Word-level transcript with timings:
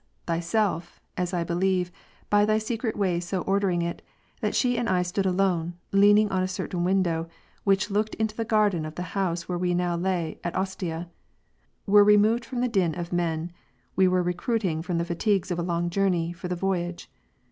Thyself, 0.25 0.99
as 1.15 1.31
I 1.31 1.43
believe, 1.43 1.91
by 2.31 2.43
Thy 2.43 2.57
secret 2.57 2.97
ways 2.97 3.23
so 3.25 3.41
ordering 3.41 3.83
it, 3.83 4.01
that 4.39 4.55
she 4.55 4.75
and 4.75 4.89
I 4.89 5.03
stood 5.03 5.27
alone, 5.27 5.75
leaning 5.91 6.25
in 6.31 6.37
a 6.37 6.47
certain 6.47 6.83
window, 6.83 7.29
which 7.65 7.91
looked 7.91 8.15
into 8.15 8.35
the 8.35 8.43
garden 8.43 8.83
of 8.83 8.95
the 8.95 9.03
house 9.13 9.47
where 9.47 9.59
we 9.59 9.75
now 9.75 9.95
lay, 9.95 10.39
at 10.43 10.55
Ostia; 10.55 11.07
where 11.85 12.03
removed 12.03 12.45
from 12.45 12.61
the 12.61 12.67
din 12.67 12.95
of 12.95 13.13
men, 13.13 13.51
we 13.95 14.07
were 14.07 14.23
recruiting 14.23 14.81
from 14.81 14.97
the 14.97 15.05
fatigues 15.05 15.51
of 15.51 15.59
a 15.59 15.61
long 15.61 15.87
journey, 15.91 16.33
for 16.33 16.47
the 16.47 16.55
voyage. 16.55 17.07